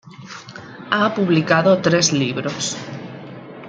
Ha 0.99 1.13
publicado 1.19 1.77
tres 1.83 2.11
libros. 2.11 2.75